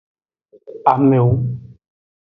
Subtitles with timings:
[0.91, 1.33] Amewo.